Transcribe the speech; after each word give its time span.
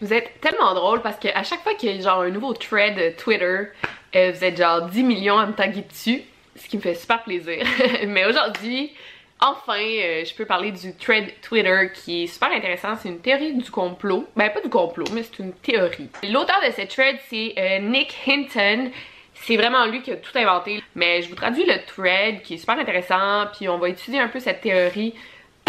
Vous 0.00 0.12
êtes 0.12 0.40
tellement 0.40 0.74
drôle 0.74 1.02
parce 1.02 1.18
qu'à 1.18 1.44
chaque 1.44 1.62
fois 1.62 1.74
qu'il 1.74 1.94
y 1.94 1.98
a 1.98 2.02
genre 2.02 2.22
un 2.22 2.30
nouveau 2.30 2.52
thread 2.52 3.14
Twitter, 3.16 3.68
euh, 4.16 4.32
vous 4.32 4.44
êtes 4.44 4.56
genre 4.56 4.82
10 4.82 5.04
millions 5.04 5.38
à 5.38 5.46
me 5.46 5.52
taguer 5.52 5.82
dessus, 5.82 6.22
ce 6.56 6.66
qui 6.66 6.78
me 6.78 6.82
fait 6.82 6.96
super 6.96 7.22
plaisir. 7.22 7.64
Mais 8.08 8.26
aujourd'hui, 8.26 8.92
enfin, 9.40 9.78
euh, 9.78 10.24
je 10.24 10.34
peux 10.34 10.46
parler 10.46 10.72
du 10.72 10.96
thread 10.96 11.32
Twitter 11.42 11.92
qui 11.94 12.24
est 12.24 12.26
super 12.26 12.50
intéressant. 12.50 12.96
C'est 13.00 13.08
une 13.08 13.20
théorie 13.20 13.54
du 13.54 13.70
complot. 13.70 14.26
Ben, 14.34 14.50
pas 14.50 14.60
du 14.60 14.68
complot, 14.68 15.06
mais 15.12 15.22
c'est 15.22 15.38
une 15.38 15.52
théorie. 15.52 16.08
L'auteur 16.28 16.60
de 16.66 16.72
cette 16.72 16.88
thread, 16.90 17.16
c'est 17.30 17.54
euh, 17.56 17.78
Nick 17.78 18.16
Hinton. 18.26 18.90
C'est 19.34 19.56
vraiment 19.56 19.86
lui 19.86 20.02
qui 20.02 20.10
a 20.10 20.16
tout 20.16 20.36
inventé. 20.36 20.82
Mais 20.96 21.22
je 21.22 21.28
vous 21.28 21.36
traduis 21.36 21.66
le 21.66 21.78
thread 21.86 22.42
qui 22.42 22.54
est 22.54 22.58
super 22.58 22.80
intéressant. 22.80 23.46
Puis 23.56 23.68
on 23.68 23.78
va 23.78 23.90
étudier 23.90 24.18
un 24.18 24.28
peu 24.28 24.40
cette 24.40 24.60
théorie 24.60 25.14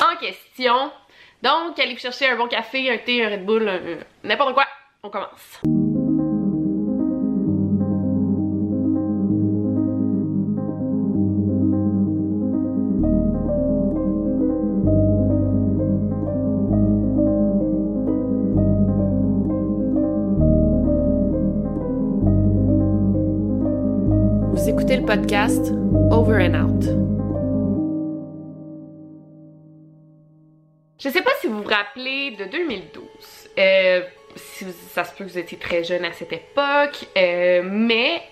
en 0.01 0.15
question. 0.17 0.91
Donc, 1.45 1.77
allez 1.77 1.95
chercher 1.95 2.27
un 2.27 2.37
bon 2.37 2.47
café, 2.47 2.89
un 2.89 2.97
thé, 2.97 3.23
un 3.23 3.29
Red 3.29 3.45
Bull, 3.45 3.71
n'importe 4.23 4.55
quoi. 4.55 4.65
On 5.03 5.09
commence. 5.11 5.61
Vous 24.51 24.67
écoutez 24.67 24.97
le 24.97 25.05
podcast 25.05 25.71
Over 26.09 26.47
and 26.47 26.55
Out. 26.55 27.14
Je 31.05 31.11
sais 31.11 31.21
pas 31.21 31.33
si 31.39 31.45
vous 31.45 31.61
vous 31.61 31.69
rappelez 31.69 32.31
de 32.31 32.45
2012. 32.45 33.03
Euh, 33.59 34.01
si 34.35 34.65
ça 34.89 35.03
se 35.03 35.13
peut 35.15 35.23
que 35.23 35.29
vous 35.29 35.37
étiez 35.37 35.59
très 35.59 35.83
jeune 35.83 36.03
à 36.03 36.11
cette 36.11 36.33
époque, 36.33 37.07
euh, 37.15 37.61
mais 37.63 38.23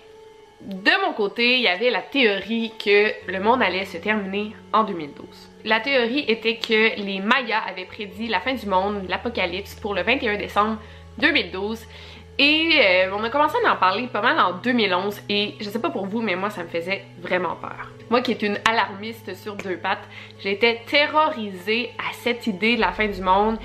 de 0.60 0.90
mon 1.06 1.12
côté, 1.12 1.54
il 1.54 1.60
y 1.60 1.68
avait 1.68 1.90
la 1.90 2.02
théorie 2.02 2.72
que 2.84 3.12
le 3.30 3.38
monde 3.38 3.62
allait 3.62 3.84
se 3.84 3.98
terminer 3.98 4.56
en 4.72 4.82
2012. 4.82 5.24
La 5.64 5.78
théorie 5.78 6.24
était 6.26 6.56
que 6.56 7.00
les 7.00 7.20
Mayas 7.20 7.62
avaient 7.64 7.84
prédit 7.84 8.26
la 8.26 8.40
fin 8.40 8.54
du 8.54 8.66
monde, 8.66 9.04
l'apocalypse, 9.08 9.76
pour 9.76 9.94
le 9.94 10.02
21 10.02 10.36
décembre 10.36 10.78
2012. 11.18 11.78
Et 12.38 12.80
euh, 12.80 13.14
on 13.14 13.22
a 13.22 13.30
commencé 13.30 13.56
à 13.64 13.72
en 13.72 13.76
parler 13.76 14.08
pas 14.08 14.20
mal 14.20 14.38
en 14.40 14.54
2011 14.54 15.22
et 15.28 15.54
je 15.60 15.70
sais 15.70 15.78
pas 15.78 15.90
pour 15.90 16.06
vous 16.06 16.20
mais 16.20 16.34
moi 16.34 16.50
ça 16.50 16.64
me 16.64 16.68
faisait 16.68 17.04
vraiment 17.20 17.54
peur. 17.54 17.92
Moi 18.10 18.22
qui 18.22 18.32
est 18.32 18.42
une 18.42 18.58
alarmiste 18.68 19.36
sur 19.36 19.54
deux 19.54 19.76
pattes, 19.76 20.08
j'étais 20.40 20.82
terrorisée 20.86 21.92
à 21.98 22.12
cette 22.12 22.48
idée 22.48 22.74
de 22.74 22.80
la 22.80 22.90
fin 22.90 23.06
du 23.06 23.20
monde 23.20 23.58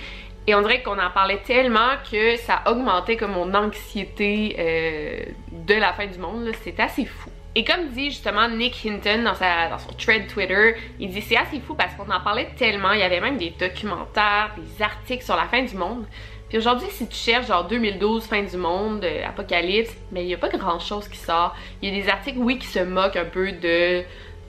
et 0.45 0.53
on 0.53 0.61
dirait 0.61 0.83
qu'on 0.83 0.99
en 0.99 1.09
parlait 1.09 1.41
tellement 1.45 1.97
que 2.11 2.35
ça 2.37 2.61
augmentait 2.67 3.17
comme 3.17 3.31
mon 3.31 3.53
anxiété 3.55 4.55
euh, 4.59 5.25
de 5.51 5.75
la 5.75 5.93
fin 5.93 6.05
du 6.05 6.19
monde. 6.19 6.51
C'est 6.63 6.79
assez 6.79 7.05
fou. 7.05 7.29
Et 7.55 7.63
comme 7.63 7.89
dit 7.89 8.11
justement 8.11 8.47
Nick 8.47 8.85
Hinton 8.85 9.23
dans, 9.23 9.33
son 9.33 9.93
thread 9.97 10.27
Twitter, 10.27 10.75
il 10.99 11.09
dit 11.09 11.21
c'est 11.21 11.37
assez 11.37 11.59
fou 11.59 11.73
parce 11.73 11.93
qu'on 11.95 12.09
en 12.11 12.21
parlait 12.21 12.49
tellement, 12.55 12.91
il 12.91 12.99
y 12.99 13.03
avait 13.03 13.19
même 13.19 13.37
des 13.37 13.49
documentaires, 13.49 14.55
des 14.57 14.83
articles 14.83 15.23
sur 15.23 15.35
la 15.35 15.45
fin 15.45 15.63
du 15.63 15.75
monde. 15.75 16.05
Puis 16.49 16.57
aujourd'hui, 16.57 16.87
si 16.89 17.07
tu 17.07 17.15
cherches 17.15 17.47
genre 17.47 17.65
2012, 17.67 18.25
fin 18.25 18.41
du 18.41 18.57
monde, 18.57 19.03
euh, 19.03 19.25
apocalypse, 19.25 19.95
mais 20.11 20.23
il 20.23 20.27
n'y 20.27 20.33
a 20.33 20.37
pas 20.37 20.49
grand 20.49 20.79
chose 20.79 21.07
qui 21.07 21.17
sort. 21.17 21.55
Il 21.81 21.89
y 21.89 21.99
a 21.99 22.03
des 22.03 22.09
articles, 22.09 22.39
oui, 22.39 22.57
qui 22.57 22.67
se 22.67 22.79
moquent 22.79 23.17
un 23.17 23.25
peu 23.25 23.51
de 23.51 24.03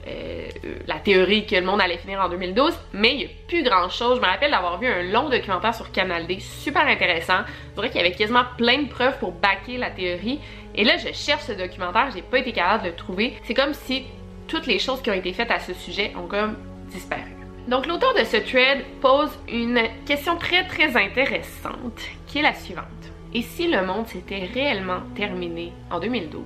euh, 0.07 0.47
la 0.87 0.95
théorie 0.95 1.45
que 1.45 1.55
le 1.55 1.61
monde 1.61 1.79
allait 1.79 1.99
finir 1.99 2.19
en 2.19 2.29
2012, 2.29 2.73
mais 2.93 3.13
il 3.13 3.17
n'y 3.17 3.25
a 3.25 3.27
plus 3.47 3.63
grand 3.63 3.87
chose. 3.89 4.15
Je 4.17 4.21
me 4.21 4.25
rappelle 4.25 4.49
d'avoir 4.49 4.79
vu 4.79 4.87
un 4.87 5.03
long 5.03 5.29
documentaire 5.29 5.75
sur 5.75 5.91
Canal 5.91 6.25
D, 6.25 6.39
super 6.39 6.87
intéressant. 6.87 7.41
Je 7.69 7.75
dirais 7.75 7.89
qu'il 7.89 8.01
y 8.01 8.03
avait 8.03 8.15
quasiment 8.15 8.45
plein 8.57 8.81
de 8.81 8.87
preuves 8.87 9.19
pour 9.19 9.31
backer 9.31 9.77
la 9.77 9.91
théorie. 9.91 10.39
Et 10.73 10.83
là, 10.83 10.97
je 10.97 11.13
cherche 11.13 11.43
ce 11.43 11.51
documentaire, 11.51 12.09
j'ai 12.15 12.23
pas 12.23 12.39
été 12.39 12.51
capable 12.51 12.85
de 12.85 12.89
le 12.89 12.95
trouver. 12.95 13.35
C'est 13.43 13.53
comme 13.53 13.75
si 13.75 14.05
toutes 14.47 14.65
les 14.65 14.79
choses 14.79 15.03
qui 15.03 15.11
ont 15.11 15.13
été 15.13 15.33
faites 15.33 15.51
à 15.51 15.59
ce 15.59 15.73
sujet 15.73 16.13
ont 16.17 16.27
comme 16.27 16.55
disparu. 16.91 17.40
Donc 17.71 17.87
l'auteur 17.87 18.13
de 18.13 18.25
ce 18.25 18.35
thread 18.35 18.83
pose 18.99 19.29
une 19.47 19.79
question 20.05 20.35
très 20.35 20.67
très 20.67 20.97
intéressante 20.97 22.01
qui 22.27 22.39
est 22.39 22.41
la 22.41 22.53
suivante. 22.53 22.85
Et 23.33 23.43
si 23.43 23.69
le 23.69 23.81
monde 23.85 24.07
s'était 24.07 24.49
réellement 24.53 24.99
terminé 25.15 25.71
en 25.89 26.01
2012, 26.01 26.43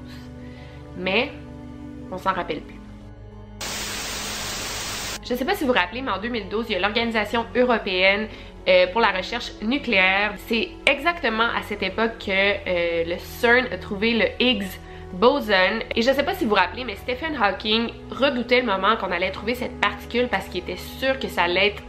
mais 0.99 1.31
on 2.11 2.19
s'en 2.19 2.31
rappelle 2.31 2.61
plus? 2.61 2.79
Je 5.25 5.33
ne 5.33 5.37
sais 5.39 5.45
pas 5.45 5.55
si 5.55 5.63
vous 5.63 5.73
vous 5.73 5.79
rappelez, 5.79 6.03
mais 6.03 6.11
en 6.11 6.21
2012, 6.21 6.67
il 6.69 6.73
y 6.73 6.75
a 6.75 6.79
l'Organisation 6.79 7.47
européenne 7.55 8.27
euh, 8.67 8.85
pour 8.91 9.01
la 9.01 9.09
recherche 9.09 9.51
nucléaire. 9.63 10.35
C'est 10.45 10.69
exactement 10.85 11.47
à 11.57 11.63
cette 11.63 11.81
époque 11.81 12.19
que 12.19 12.29
euh, 12.29 13.03
le 13.03 13.17
CERN 13.17 13.65
a 13.71 13.79
trouvé 13.79 14.13
le 14.13 14.27
Higgs 14.39 14.77
boson. 15.15 15.79
Et 15.95 16.01
je 16.01 16.11
sais 16.11 16.23
pas 16.23 16.35
si 16.35 16.43
vous 16.43 16.51
vous 16.51 16.55
rappelez, 16.55 16.83
mais 16.83 16.95
Stephen 16.95 17.35
Hawking 17.41 17.89
redoutait 18.11 18.61
le 18.61 18.67
moment 18.67 18.95
qu'on 18.97 19.11
allait 19.11 19.31
trouver 19.31 19.55
cette 19.55 19.79
particule 19.79 20.27
parce 20.27 20.47
qu'il 20.47 20.61
était 20.61 20.77
sûr 20.77 21.19
que 21.19 21.27
ça 21.27 21.43
allait 21.43 21.67
être 21.67 21.83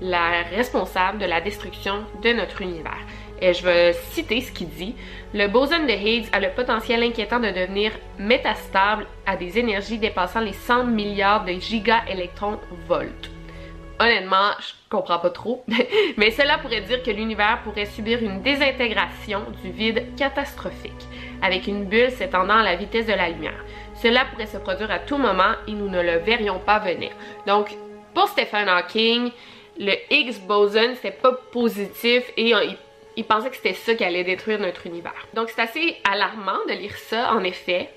la 0.00 0.42
responsable 0.54 1.18
de 1.18 1.26
la 1.26 1.40
destruction 1.40 2.04
de 2.22 2.32
notre 2.32 2.62
univers. 2.62 3.00
Et 3.42 3.54
je 3.54 3.64
vais 3.64 3.92
citer 4.10 4.40
ce 4.40 4.52
qu'il 4.52 4.68
dit. 4.68 4.94
Le 5.32 5.46
boson 5.46 5.84
de 5.84 5.92
Higgs 5.92 6.28
a 6.32 6.40
le 6.40 6.50
potentiel 6.50 7.02
inquiétant 7.02 7.40
de 7.40 7.48
devenir 7.48 7.92
métastable 8.18 9.06
à 9.26 9.36
des 9.36 9.58
énergies 9.58 9.98
dépassant 9.98 10.40
les 10.40 10.52
100 10.52 10.84
milliards 10.84 11.44
de 11.44 11.52
gigaélectronvolts. 11.52 13.39
Honnêtement, 14.00 14.52
je 14.60 14.72
comprends 14.88 15.18
pas 15.18 15.28
trop, 15.28 15.62
mais 16.16 16.30
cela 16.30 16.56
pourrait 16.56 16.80
dire 16.80 17.02
que 17.02 17.10
l'univers 17.10 17.60
pourrait 17.62 17.84
subir 17.84 18.22
une 18.22 18.40
désintégration 18.40 19.42
du 19.62 19.70
vide 19.70 20.16
catastrophique, 20.16 21.06
avec 21.42 21.66
une 21.66 21.84
bulle 21.84 22.10
s'étendant 22.10 22.56
à 22.56 22.62
la 22.62 22.76
vitesse 22.76 23.06
de 23.06 23.12
la 23.12 23.28
lumière. 23.28 23.62
Cela 23.94 24.24
pourrait 24.24 24.46
se 24.46 24.56
produire 24.56 24.90
à 24.90 25.00
tout 25.00 25.18
moment 25.18 25.52
et 25.68 25.72
nous 25.72 25.88
ne 25.88 26.00
le 26.00 26.16
verrions 26.16 26.58
pas 26.58 26.78
venir. 26.78 27.10
Donc, 27.46 27.76
pour 28.14 28.26
Stephen 28.28 28.70
Hawking, 28.70 29.32
le 29.78 29.92
Higgs 30.10 30.40
boson, 30.46 30.94
c'était 30.94 31.10
pas 31.10 31.32
positif 31.52 32.24
et 32.38 32.50
il 32.50 32.76
il 33.16 33.24
pensait 33.24 33.50
que 33.50 33.56
c'était 33.56 33.74
ça 33.74 33.94
qui 33.94 34.04
allait 34.04 34.24
détruire 34.24 34.58
notre 34.58 34.86
univers. 34.86 35.26
Donc 35.34 35.50
c'est 35.50 35.60
assez 35.60 35.96
alarmant 36.10 36.64
de 36.68 36.72
lire 36.72 36.96
ça, 36.96 37.34
en 37.34 37.42
effet. 37.44 37.90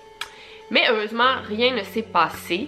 Mais 0.70 0.82
heureusement, 0.90 1.36
rien 1.48 1.74
ne 1.74 1.84
s'est 1.84 2.04
passé. 2.04 2.68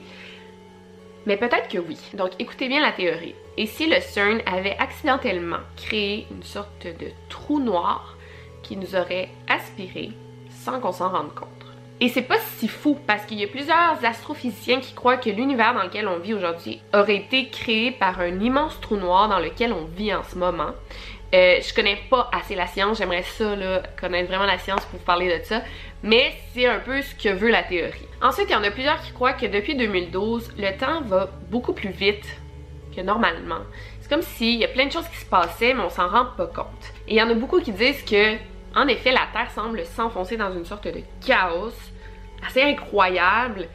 Mais 1.25 1.38
peut-être 1.38 1.68
que 1.68 1.80
oui. 1.80 1.98
Donc 2.13 2.31
écoutez 2.39 2.68
bien 2.68 2.81
la 2.81 2.92
théorie. 2.92 3.36
Et 3.57 3.66
si 3.66 3.88
le 3.88 4.00
CERN 4.00 4.42
avait 4.45 4.77
accidentellement 4.77 5.60
créé 5.75 6.27
une 6.31 6.44
sorte 6.44 6.86
de 6.86 7.07
trou 7.30 7.60
noir 7.60 8.18
qui 8.62 8.77
nous 8.77 8.95
aurait 8.95 9.30
aspiré 9.48 10.12
sans 10.50 10.80
qu'on 10.80 10.92
s'en 10.92 11.10
rende 11.10 11.33
compte? 11.33 11.50
Et 12.01 12.10
c'est 12.10 12.22
pas 12.22 12.39
si 12.57 12.68
fou 12.68 12.98
parce 13.07 13.25
qu'il 13.25 13.39
y 13.39 13.44
a 13.45 13.48
plusieurs 13.48 14.04
astrophysiciens 14.04 14.81
qui 14.81 14.94
croient 14.94 15.16
que 15.16 15.30
l'univers 15.30 15.74
dans 15.74 15.83
lequel 15.83 16.10
on 16.10 16.19
vit 16.19 16.33
aujourd'hui 16.33 16.81
aurait 16.94 17.16
été 17.16 17.48
créé 17.48 17.92
par 17.92 18.19
un 18.19 18.42
immense 18.42 18.80
trou 18.81 18.98
noir 18.98 19.30
dans 19.30 19.39
lequel 19.39 19.72
on 19.72 19.86
vit 19.86 20.13
en 20.13 20.24
ce 20.24 20.38
moment. 20.38 20.72
Euh, 21.36 21.60
je 21.62 21.74
connais 21.74 21.98
pas 22.10 22.30
assez 22.32 22.56
la 22.56 22.66
science, 22.66 22.98
j'aimerais 22.98 23.24
ça 23.24 23.56
là, 23.58 23.84
connaître 24.00 24.30
vraiment 24.30 24.46
la 24.46 24.58
science 24.58 24.86
pour 24.86 25.00
vous 25.00 25.06
parler 25.06 25.38
de 25.38 25.44
ça, 25.44 25.64
mais 26.02 26.34
c'est 26.54 26.66
un 26.66 26.80
peu 26.80 27.02
ce 27.02 27.14
que 27.14 27.28
veut 27.28 27.50
la 27.52 27.64
théorie. 27.64 28.08
Ensuite, 28.22 28.48
il 28.50 28.54
y 28.54 28.56
en 28.56 28.64
a 28.64 28.72
plusieurs 28.72 29.02
qui 29.02 29.12
croient 29.12 29.34
que 29.34 29.46
depuis 29.46 29.76
2012, 29.76 30.54
le 30.58 30.78
temps 30.78 31.02
va 31.02 31.30
beaucoup 31.50 31.74
plus 31.74 31.90
vite 31.90 32.26
que 32.96 33.02
normalement. 33.02 33.60
C'est 34.00 34.10
comme 34.10 34.22
s'il 34.22 34.56
y 34.56 34.64
a 34.64 34.70
plein 34.70 34.86
de 34.86 34.94
choses 34.94 35.10
qui 35.10 35.18
se 35.18 35.26
passaient, 35.26 35.74
mais 35.74 35.84
on 35.84 35.90
s'en 35.90 36.08
rend 36.08 36.28
pas 36.38 36.48
compte. 36.48 36.94
Et 37.08 37.16
il 37.16 37.18
y 37.18 37.22
en 37.22 37.30
a 37.30 37.34
beaucoup 37.34 37.60
qui 37.60 37.74
disent 37.74 38.04
que 38.06 38.36
en 38.74 38.88
effet, 38.88 39.12
la 39.12 39.28
Terre 39.34 39.52
semble 39.52 39.84
s'enfoncer 39.86 40.38
dans 40.38 40.54
une 40.54 40.66
sorte 40.66 40.88
de 40.88 41.02
chaos 41.26 41.72
assez 42.46 42.62
incroyable 42.62 43.68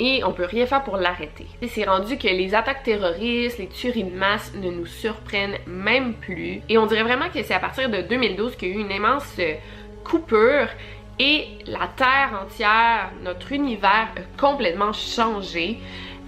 et 0.00 0.24
on 0.24 0.32
peut 0.32 0.44
rien 0.44 0.66
faire 0.66 0.82
pour 0.82 0.96
l'arrêter. 0.96 1.46
C'est 1.68 1.84
rendu 1.84 2.18
que 2.18 2.28
les 2.28 2.54
attaques 2.54 2.82
terroristes, 2.82 3.58
les 3.58 3.68
tueries 3.68 4.04
de 4.04 4.16
masse 4.16 4.52
ne 4.54 4.70
nous 4.70 4.86
surprennent 4.86 5.58
même 5.66 6.14
plus 6.14 6.60
et 6.68 6.78
on 6.78 6.86
dirait 6.86 7.04
vraiment 7.04 7.28
que 7.28 7.42
c'est 7.42 7.54
à 7.54 7.60
partir 7.60 7.88
de 7.88 8.02
2012 8.02 8.56
qu'il 8.56 8.68
y 8.68 8.72
a 8.72 8.74
eu 8.74 8.80
une 8.80 8.90
immense 8.90 9.40
coupure 10.04 10.68
et 11.18 11.46
la 11.66 11.88
Terre 11.96 12.40
entière, 12.42 13.10
notre 13.22 13.52
univers 13.52 14.08
a 14.16 14.40
complètement 14.40 14.92
changé. 14.92 15.78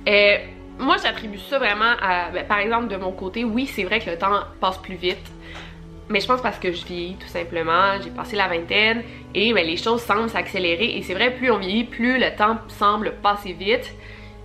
Euh, 0.08 0.36
moi, 0.78 0.96
j'attribue 1.02 1.38
ça 1.38 1.58
vraiment 1.58 1.94
à, 2.00 2.30
ben, 2.30 2.46
par 2.46 2.58
exemple, 2.58 2.88
de 2.88 2.96
mon 2.96 3.12
côté, 3.12 3.44
oui, 3.44 3.66
c'est 3.66 3.82
vrai 3.82 3.98
que 3.98 4.10
le 4.10 4.18
temps 4.18 4.40
passe 4.60 4.78
plus 4.78 4.94
vite. 4.94 5.32
Mais 6.08 6.20
je 6.20 6.26
pense 6.26 6.40
parce 6.40 6.58
que 6.58 6.72
je 6.72 6.84
vieillis 6.86 7.16
tout 7.16 7.26
simplement, 7.26 8.00
j'ai 8.02 8.10
passé 8.10 8.36
la 8.36 8.46
vingtaine 8.46 9.02
et 9.34 9.52
ben, 9.52 9.66
les 9.66 9.76
choses 9.76 10.02
semblent 10.02 10.30
s'accélérer. 10.30 10.96
Et 10.96 11.02
c'est 11.02 11.14
vrai 11.14 11.32
plus 11.32 11.50
on 11.50 11.58
vieillit, 11.58 11.84
plus 11.84 12.18
le 12.18 12.34
temps 12.36 12.58
semble 12.68 13.14
passer 13.22 13.52
vite. 13.52 13.92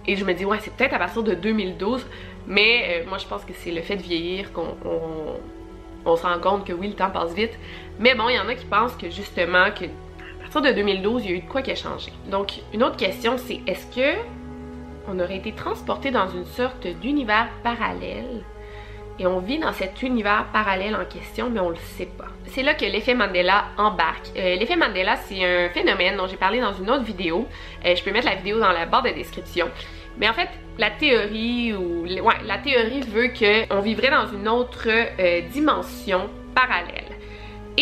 Et 0.07 0.15
je 0.15 0.25
me 0.25 0.33
dis 0.33 0.43
ouais 0.43 0.57
c'est 0.59 0.73
peut-être 0.73 0.93
à 0.93 0.99
partir 0.99 1.21
de 1.21 1.35
2012 1.35 2.05
mais 2.47 3.03
euh, 3.03 3.07
moi 3.07 3.19
je 3.19 3.27
pense 3.27 3.45
que 3.45 3.53
c'est 3.53 3.71
le 3.71 3.81
fait 3.81 3.97
de 3.97 4.01
vieillir 4.01 4.51
qu'on 4.51 4.75
on, 6.05 6.15
se 6.15 6.23
rend 6.23 6.39
compte 6.39 6.65
que 6.65 6.73
oui 6.73 6.87
le 6.87 6.95
temps 6.95 7.11
passe 7.11 7.33
vite. 7.33 7.57
Mais 7.99 8.15
bon 8.15 8.29
il 8.29 8.35
y 8.35 8.39
en 8.39 8.47
a 8.47 8.55
qui 8.55 8.65
pensent 8.65 8.95
que 8.95 9.11
justement 9.11 9.69
que 9.71 9.85
à 9.85 10.41
partir 10.41 10.61
de 10.61 10.71
2012 10.71 11.25
il 11.25 11.29
y 11.29 11.33
a 11.33 11.37
eu 11.37 11.41
de 11.41 11.47
quoi 11.47 11.61
qui 11.61 11.71
a 11.71 11.75
changé. 11.75 12.11
Donc 12.31 12.53
une 12.73 12.83
autre 12.83 12.97
question 12.97 13.37
c'est 13.37 13.61
est-ce 13.67 13.85
que 13.95 14.17
on 15.07 15.19
aurait 15.19 15.37
été 15.37 15.51
transporté 15.51 16.09
dans 16.09 16.29
une 16.29 16.45
sorte 16.45 16.87
d'univers 16.87 17.49
parallèle 17.63 18.43
et 19.21 19.27
on 19.27 19.39
vit 19.39 19.59
dans 19.59 19.71
cet 19.71 20.01
univers 20.01 20.47
parallèle 20.51 20.95
en 20.95 21.05
question, 21.05 21.49
mais 21.51 21.59
on 21.59 21.69
le 21.69 21.75
sait 21.75 22.07
pas. 22.07 22.25
C'est 22.47 22.63
là 22.63 22.73
que 22.73 22.85
l'effet 22.85 23.13
Mandela 23.13 23.65
embarque. 23.77 24.29
Euh, 24.35 24.55
l'effet 24.55 24.75
Mandela, 24.75 25.15
c'est 25.15 25.43
un 25.45 25.69
phénomène 25.69 26.17
dont 26.17 26.25
j'ai 26.25 26.37
parlé 26.37 26.59
dans 26.59 26.73
une 26.73 26.89
autre 26.89 27.03
vidéo. 27.03 27.47
Euh, 27.85 27.95
je 27.95 28.03
peux 28.03 28.11
mettre 28.11 28.25
la 28.25 28.35
vidéo 28.35 28.59
dans 28.59 28.71
la 28.71 28.87
barre 28.87 29.03
de 29.03 29.09
description. 29.09 29.69
Mais 30.17 30.27
en 30.27 30.33
fait, 30.33 30.49
la 30.79 30.89
théorie 30.89 31.73
ou 31.73 32.03
ouais, 32.05 32.35
la 32.45 32.57
théorie 32.57 33.01
veut 33.01 33.27
que 33.27 33.71
on 33.71 33.81
vivrait 33.81 34.09
dans 34.09 34.27
une 34.27 34.47
autre 34.47 34.87
euh, 34.87 35.41
dimension 35.49 36.27
parallèle. 36.55 37.05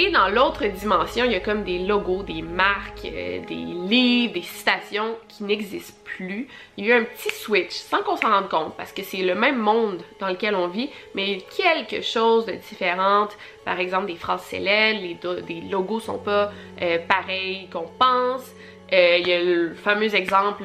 Et 0.02 0.12
dans 0.12 0.30
l'autre 0.30 0.66
dimension, 0.66 1.26
il 1.26 1.34
y 1.34 1.36
a 1.36 1.42
comme 1.42 1.66
des 1.66 1.80
logos, 1.80 2.24
des 2.24 2.42
marques, 2.42 3.04
euh, 3.04 3.40
des 3.46 3.54
livres, 3.54 4.34
des 4.34 4.44
citations 4.44 5.18
qui 5.28 5.44
n'existent 5.44 6.00
plus. 6.06 6.48
Il 6.78 6.86
y 6.86 6.92
a 6.94 6.96
eu 6.96 7.02
un 7.02 7.04
petit 7.04 7.30
switch 7.32 7.74
sans 7.74 8.02
qu'on 8.04 8.16
s'en 8.16 8.30
rende 8.30 8.48
compte 8.48 8.78
parce 8.78 8.94
que 8.94 9.04
c'est 9.04 9.24
le 9.24 9.36
même 9.36 9.58
monde 9.58 10.02
dans 10.22 10.30
lequel 10.30 10.56
on 10.56 10.70
vit, 10.70 10.90
mais 11.16 11.40
quelque 11.58 12.02
chose 12.02 12.46
de 12.46 12.54
différent. 12.54 13.28
Par 13.66 13.78
exemple, 13.82 14.06
des 14.06 14.16
phrases 14.16 14.44
célèbres, 14.44 15.02
les 15.02 15.42
des 15.42 15.62
logos 15.70 16.00
sont 16.00 16.20
pas 16.20 16.54
euh, 16.82 16.98
pareils 17.06 17.68
qu'on 17.70 17.90
pense. 18.00 18.54
Euh, 18.94 19.18
il 19.20 19.28
y 19.28 19.34
a 19.34 19.44
le 19.44 19.74
fameux 19.74 20.16
exemple, 20.16 20.64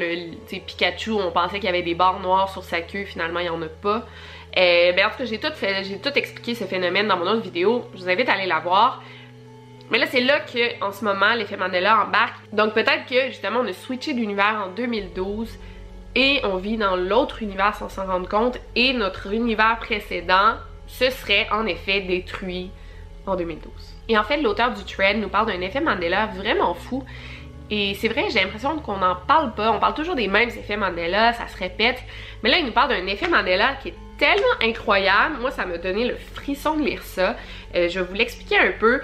Pikachu, 0.48 1.10
on 1.10 1.32
pensait 1.32 1.56
qu'il 1.56 1.64
y 1.64 1.68
avait 1.68 1.82
des 1.82 1.96
barres 1.96 2.20
noires 2.20 2.52
sur 2.52 2.62
sa 2.62 2.82
queue, 2.82 3.04
finalement 3.04 3.40
il 3.40 3.46
y 3.46 3.50
en 3.50 3.60
a 3.62 3.66
pas. 3.66 4.06
ben 4.54 5.06
en 5.06 5.10
tout 5.10 5.16
cas, 5.16 5.24
j'ai 5.24 5.98
tout 5.98 6.12
expliqué 6.14 6.54
ce 6.54 6.66
phénomène 6.66 7.08
dans 7.08 7.16
mon 7.16 7.26
autre 7.26 7.42
vidéo. 7.42 7.84
Je 7.96 8.02
vous 8.02 8.08
invite 8.08 8.28
à 8.28 8.34
aller 8.34 8.46
la 8.46 8.60
voir. 8.60 9.02
Mais 9.90 9.98
là, 9.98 10.06
c'est 10.06 10.20
là 10.20 10.40
que, 10.40 10.82
en 10.82 10.92
ce 10.92 11.04
moment, 11.04 11.34
l'effet 11.34 11.56
Mandela 11.56 12.04
embarque. 12.04 12.36
Donc 12.52 12.74
peut-être 12.74 13.06
que, 13.08 13.28
justement, 13.28 13.60
on 13.60 13.66
a 13.68 13.72
switché 13.72 14.14
d'univers 14.14 14.64
en 14.66 14.70
2012 14.70 15.58
et 16.14 16.40
on 16.44 16.56
vit 16.56 16.76
dans 16.76 16.96
l'autre 16.96 17.42
univers 17.42 17.74
sans 17.74 17.88
s'en 17.88 18.06
rendre 18.06 18.28
compte 18.28 18.58
et 18.76 18.92
notre 18.92 19.32
univers 19.32 19.78
précédent 19.78 20.54
se 20.86 21.10
serait 21.10 21.48
en 21.50 21.66
effet 21.66 22.00
détruit 22.00 22.70
en 23.26 23.36
2012. 23.36 23.72
Et 24.08 24.18
en 24.18 24.24
fait, 24.24 24.40
l'auteur 24.40 24.72
du 24.72 24.84
thread 24.84 25.18
nous 25.18 25.28
parle 25.28 25.46
d'un 25.46 25.60
effet 25.60 25.80
Mandela 25.80 26.26
vraiment 26.26 26.74
fou. 26.74 27.04
Et 27.70 27.94
c'est 27.94 28.08
vrai, 28.08 28.26
j'ai 28.30 28.40
l'impression 28.40 28.78
qu'on 28.78 28.98
n'en 28.98 29.16
parle 29.16 29.54
pas. 29.54 29.72
On 29.72 29.80
parle 29.80 29.94
toujours 29.94 30.14
des 30.14 30.28
mêmes 30.28 30.50
effets 30.50 30.76
Mandela, 30.76 31.32
ça 31.32 31.48
se 31.48 31.56
répète. 31.56 32.02
Mais 32.42 32.50
là, 32.50 32.58
il 32.58 32.66
nous 32.66 32.72
parle 32.72 32.90
d'un 32.90 33.06
effet 33.06 33.28
Mandela 33.28 33.74
qui 33.82 33.88
est 33.88 33.94
tellement 34.18 34.44
incroyable. 34.62 35.36
Moi, 35.40 35.50
ça 35.50 35.64
m'a 35.64 35.78
donné 35.78 36.06
le 36.06 36.16
frisson 36.34 36.76
de 36.76 36.84
lire 36.84 37.02
ça. 37.02 37.36
Euh, 37.74 37.88
je 37.88 38.00
vais 38.00 38.06
vous 38.06 38.14
l'expliquer 38.14 38.58
un 38.58 38.72
peu 38.78 39.00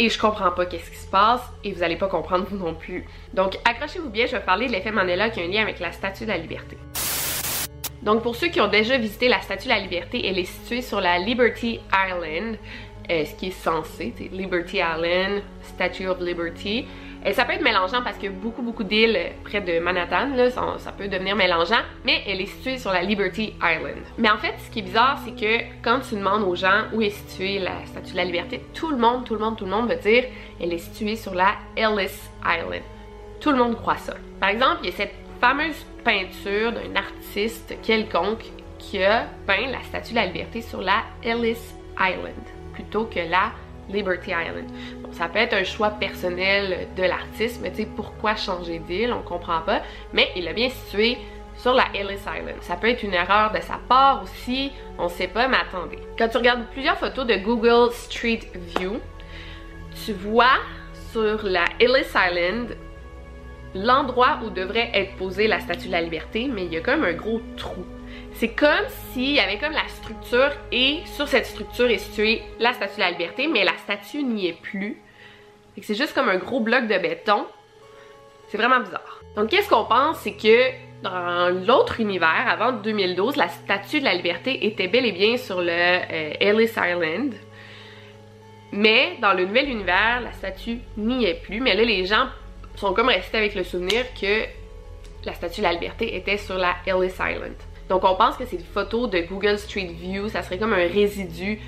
et 0.00 0.08
je 0.08 0.18
comprends 0.18 0.50
pas 0.50 0.64
qu'est-ce 0.64 0.90
qui 0.90 0.96
se 0.96 1.06
passe 1.06 1.42
et 1.62 1.74
vous 1.74 1.82
allez 1.82 1.96
pas 1.96 2.08
comprendre 2.08 2.46
non 2.52 2.72
plus. 2.72 3.04
Donc 3.34 3.58
accrochez-vous 3.66 4.08
bien, 4.08 4.24
je 4.24 4.32
vais 4.32 4.40
parler 4.40 4.66
de 4.66 4.72
l'effet 4.72 4.90
Mandela 4.90 5.28
qui 5.28 5.40
a 5.40 5.44
un 5.44 5.48
lien 5.48 5.60
avec 5.60 5.78
la 5.78 5.92
Statue 5.92 6.24
de 6.24 6.30
la 6.30 6.38
Liberté. 6.38 6.78
Donc 8.02 8.22
pour 8.22 8.34
ceux 8.34 8.48
qui 8.48 8.62
ont 8.62 8.68
déjà 8.68 8.96
visité 8.96 9.28
la 9.28 9.42
Statue 9.42 9.64
de 9.64 9.74
la 9.74 9.78
Liberté, 9.78 10.26
elle 10.26 10.38
est 10.38 10.46
située 10.46 10.80
sur 10.80 11.02
la 11.02 11.18
Liberty 11.18 11.80
Island, 11.92 12.56
euh, 13.10 13.26
ce 13.26 13.34
qui 13.34 13.48
est 13.48 13.50
censé, 13.50 14.14
Liberty 14.32 14.78
Island, 14.78 15.42
Statue 15.64 16.08
of 16.08 16.18
Liberty. 16.18 16.86
Et 17.24 17.32
ça 17.34 17.44
peut 17.44 17.52
être 17.52 17.62
mélangeant 17.62 18.02
parce 18.02 18.16
a 18.24 18.30
beaucoup 18.30 18.62
beaucoup 18.62 18.84
d'îles 18.84 19.32
près 19.44 19.60
de 19.60 19.78
Manhattan, 19.78 20.34
là, 20.34 20.50
ça, 20.50 20.92
peut 20.96 21.08
devenir 21.08 21.36
mélangeant, 21.36 21.80
mais 22.04 22.22
elle 22.26 22.40
est 22.40 22.46
située 22.46 22.78
sur 22.78 22.92
la 22.92 23.02
Liberty 23.02 23.54
Island. 23.62 24.02
Mais 24.16 24.30
en 24.30 24.38
fait, 24.38 24.54
ce 24.58 24.70
qui 24.70 24.78
est 24.78 24.82
bizarre, 24.82 25.20
c'est 25.24 25.34
que 25.34 25.64
quand 25.82 26.00
tu 26.00 26.14
demandes 26.14 26.44
aux 26.44 26.54
gens 26.54 26.84
où 26.92 27.02
est 27.02 27.10
située 27.10 27.58
la 27.58 27.84
Statue 27.86 28.12
de 28.12 28.16
la 28.16 28.24
Liberté, 28.24 28.62
tout 28.72 28.90
le 28.90 28.96
monde, 28.96 29.24
tout 29.24 29.34
le 29.34 29.40
monde, 29.40 29.56
tout 29.56 29.66
le 29.66 29.70
monde 29.70 29.88
va 29.88 29.96
dire 29.96 30.24
elle 30.60 30.72
est 30.72 30.78
située 30.78 31.16
sur 31.16 31.34
la 31.34 31.54
Ellis 31.76 32.30
Island. 32.44 32.82
Tout 33.40 33.50
le 33.50 33.56
monde 33.58 33.76
croit 33.76 33.96
ça. 33.96 34.14
Par 34.38 34.48
exemple, 34.48 34.78
il 34.82 34.90
y 34.90 34.92
a 34.92 34.96
cette 34.96 35.14
fameuse 35.40 35.84
peinture 36.04 36.72
d'un 36.72 36.96
artiste 36.96 37.74
quelconque 37.82 38.44
qui 38.78 39.02
a 39.02 39.26
peint 39.46 39.70
la 39.70 39.82
Statue 39.82 40.12
de 40.12 40.16
la 40.16 40.26
Liberté 40.26 40.62
sur 40.62 40.80
la 40.80 41.02
Ellis 41.22 41.58
Island 41.98 42.60
plutôt 42.72 43.04
que 43.04 43.20
la 43.20 43.52
Liberty 43.88 44.30
Island. 44.30 44.68
Bon, 45.02 45.12
ça 45.12 45.28
peut 45.28 45.38
être 45.38 45.54
un 45.54 45.64
choix 45.64 45.90
personnel 45.90 46.88
de 46.96 47.02
l'artiste, 47.02 47.60
mais 47.62 47.70
tu 47.70 47.78
sais, 47.78 47.88
pourquoi 47.96 48.36
changer 48.36 48.78
d'île, 48.78 49.12
on 49.12 49.22
comprend 49.22 49.60
pas. 49.62 49.82
Mais 50.12 50.28
il 50.36 50.46
a 50.48 50.52
bien 50.52 50.68
situé 50.68 51.18
sur 51.56 51.74
la 51.74 51.84
Ellis 51.94 52.20
Island. 52.20 52.56
Ça 52.60 52.76
peut 52.76 52.88
être 52.88 53.02
une 53.02 53.14
erreur 53.14 53.52
de 53.52 53.60
sa 53.60 53.78
part 53.88 54.22
aussi, 54.22 54.72
on 54.98 55.08
sait 55.08 55.28
pas, 55.28 55.48
mais 55.48 55.58
attendez. 55.58 55.98
Quand 56.18 56.28
tu 56.28 56.38
regardes 56.38 56.64
plusieurs 56.72 56.96
photos 56.96 57.26
de 57.26 57.36
Google 57.36 57.92
Street 57.92 58.40
View, 58.54 59.00
tu 60.04 60.12
vois 60.12 60.58
sur 61.12 61.42
la 61.42 61.64
Ellis 61.78 62.06
Island 62.14 62.76
l'endroit 63.74 64.40
où 64.44 64.50
devrait 64.50 64.90
être 64.94 65.16
posée 65.16 65.46
la 65.46 65.60
Statue 65.60 65.86
de 65.88 65.92
la 65.92 66.00
Liberté, 66.00 66.48
mais 66.52 66.64
il 66.64 66.72
y 66.72 66.76
a 66.76 66.80
comme 66.80 67.04
un 67.04 67.12
gros 67.12 67.40
trou. 67.56 67.84
C'est 68.40 68.48
comme 68.48 68.86
s'il 69.12 69.32
y 69.32 69.38
avait 69.38 69.58
comme 69.58 69.74
la 69.74 69.86
structure 69.88 70.50
et 70.72 71.00
sur 71.04 71.28
cette 71.28 71.44
structure 71.44 71.90
est 71.90 71.98
située 71.98 72.40
la 72.58 72.72
statue 72.72 72.94
de 72.94 73.00
la 73.00 73.10
liberté, 73.10 73.46
mais 73.46 73.64
la 73.64 73.76
statue 73.76 74.22
n'y 74.22 74.46
est 74.46 74.58
plus. 74.58 74.96
C'est 75.82 75.94
juste 75.94 76.14
comme 76.14 76.30
un 76.30 76.38
gros 76.38 76.60
bloc 76.60 76.86
de 76.86 76.96
béton. 76.96 77.44
C'est 78.48 78.56
vraiment 78.56 78.80
bizarre. 78.80 79.20
Donc 79.36 79.50
qu'est-ce 79.50 79.68
qu'on 79.68 79.84
pense, 79.84 80.20
c'est 80.20 80.32
que 80.32 80.70
dans 81.02 81.54
l'autre 81.66 82.00
univers, 82.00 82.46
avant 82.48 82.72
2012, 82.72 83.36
la 83.36 83.48
statue 83.48 84.00
de 84.00 84.06
la 84.06 84.14
liberté 84.14 84.66
était 84.66 84.88
bel 84.88 85.04
et 85.04 85.12
bien 85.12 85.36
sur 85.36 85.60
le 85.60 85.68
euh, 85.70 86.32
Ellis 86.40 86.72
Island. 86.78 87.34
Mais 88.72 89.18
dans 89.20 89.34
le 89.34 89.44
nouvel 89.44 89.68
univers, 89.68 90.22
la 90.22 90.32
statue 90.32 90.78
n'y 90.96 91.26
est 91.26 91.42
plus. 91.42 91.60
Mais 91.60 91.74
là, 91.74 91.84
les 91.84 92.06
gens 92.06 92.28
sont 92.76 92.94
comme 92.94 93.08
restés 93.08 93.36
avec 93.36 93.54
le 93.54 93.64
souvenir 93.64 94.06
que 94.18 94.44
la 95.26 95.34
statue 95.34 95.60
de 95.60 95.66
la 95.66 95.74
liberté 95.74 96.16
était 96.16 96.38
sur 96.38 96.56
la 96.56 96.76
Ellis 96.86 97.12
Island. 97.20 97.56
Donc 97.90 98.04
on 98.04 98.14
pense 98.14 98.36
que 98.36 98.46
c'est 98.46 98.56
une 98.56 98.62
photo 98.62 99.08
de 99.08 99.18
Google 99.18 99.58
Street 99.58 99.90
View, 99.92 100.28
ça 100.28 100.42
serait 100.42 100.58
comme 100.58 100.72
un 100.72 100.86
résidu 100.86 101.58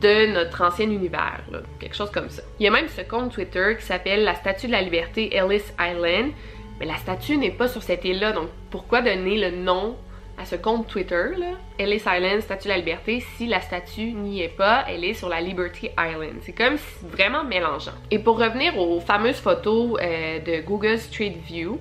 de 0.00 0.32
notre 0.32 0.62
ancien 0.62 0.88
univers, 0.88 1.40
quelque 1.80 1.96
chose 1.96 2.12
comme 2.12 2.30
ça. 2.30 2.42
Il 2.60 2.64
y 2.64 2.68
a 2.68 2.70
même 2.70 2.86
ce 2.86 3.02
compte 3.02 3.32
Twitter 3.32 3.74
qui 3.76 3.84
s'appelle 3.84 4.22
la 4.22 4.36
Statue 4.36 4.68
de 4.68 4.72
la 4.72 4.80
Liberté 4.80 5.34
Ellis 5.34 5.64
Island, 5.80 6.30
mais 6.78 6.86
la 6.86 6.96
statue 6.98 7.36
n'est 7.36 7.50
pas 7.50 7.66
sur 7.66 7.82
cette 7.82 8.04
île-là, 8.04 8.30
donc 8.30 8.48
pourquoi 8.70 9.02
donner 9.02 9.38
le 9.38 9.56
nom 9.56 9.96
à 10.38 10.44
ce 10.44 10.54
compte 10.54 10.86
Twitter, 10.86 11.30
là, 11.36 11.58
Ellis 11.78 12.02
Island, 12.06 12.42
Statue 12.42 12.68
de 12.68 12.68
la 12.68 12.78
Liberté, 12.78 13.20
si 13.36 13.48
la 13.48 13.60
statue 13.60 14.12
n'y 14.12 14.40
est 14.40 14.56
pas, 14.56 14.84
elle 14.88 15.04
est 15.04 15.14
sur 15.14 15.28
la 15.28 15.40
Liberty 15.40 15.90
Island. 15.98 16.36
C'est 16.42 16.52
comme 16.52 16.76
vraiment 17.02 17.42
mélangeant. 17.42 17.92
Et 18.12 18.20
pour 18.20 18.38
revenir 18.38 18.78
aux 18.78 19.00
fameuses 19.00 19.40
photos 19.40 19.98
euh, 20.00 20.38
de 20.38 20.64
Google 20.64 20.98
Street 20.98 21.36
View, 21.44 21.80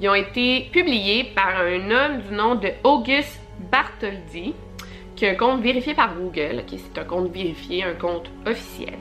ils 0.00 0.08
ont 0.08 0.14
été 0.14 0.68
publiés 0.72 1.24
par 1.34 1.56
un 1.60 1.90
homme 1.90 2.20
du 2.20 2.34
nom 2.34 2.54
de 2.54 2.68
August 2.84 3.40
Bartholdi, 3.70 4.54
qui 5.14 5.24
est 5.24 5.30
un 5.30 5.34
compte 5.34 5.62
vérifié 5.62 5.94
par 5.94 6.14
Google, 6.14 6.64
qui 6.66 6.78
c'est 6.78 7.00
un 7.00 7.04
compte 7.04 7.32
vérifié, 7.32 7.82
un 7.82 7.94
compte 7.94 8.30
officiel. 8.46 8.98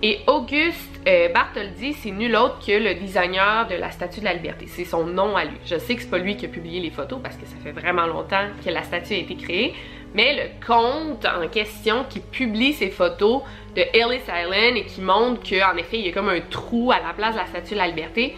Et 0.00 0.20
Auguste 0.28 1.00
euh, 1.08 1.28
Bartholdi, 1.30 1.92
c'est 1.92 2.12
nul 2.12 2.34
autre 2.36 2.64
que 2.64 2.72
le 2.72 2.94
designer 2.94 3.66
de 3.66 3.74
la 3.74 3.90
Statue 3.90 4.20
de 4.20 4.24
la 4.24 4.34
Liberté. 4.34 4.66
C'est 4.68 4.84
son 4.84 5.04
nom 5.04 5.36
à 5.36 5.44
lui. 5.44 5.56
Je 5.66 5.76
sais 5.76 5.96
que 5.96 6.02
c'est 6.02 6.10
pas 6.10 6.18
lui 6.18 6.36
qui 6.36 6.46
a 6.46 6.48
publié 6.48 6.80
les 6.80 6.90
photos 6.90 7.18
parce 7.20 7.36
que 7.36 7.44
ça 7.46 7.56
fait 7.62 7.72
vraiment 7.72 8.06
longtemps 8.06 8.46
que 8.64 8.70
la 8.70 8.84
statue 8.84 9.14
a 9.14 9.16
été 9.16 9.34
créée, 9.34 9.74
mais 10.14 10.34
le 10.34 10.66
compte 10.66 11.26
en 11.26 11.48
question 11.48 12.04
qui 12.08 12.20
publie 12.20 12.72
ces 12.72 12.90
photos 12.90 13.42
de 13.74 13.82
Ellis 13.92 14.22
Island 14.22 14.76
et 14.76 14.84
qui 14.84 15.00
montre 15.00 15.40
qu'en 15.42 15.76
effet, 15.76 15.98
il 15.98 16.06
y 16.06 16.08
a 16.10 16.12
comme 16.12 16.28
un 16.28 16.40
trou 16.40 16.92
à 16.92 17.00
la 17.00 17.12
place 17.12 17.34
de 17.34 17.40
la 17.40 17.46
Statue 17.46 17.74
de 17.74 17.78
la 17.78 17.88
Liberté, 17.88 18.36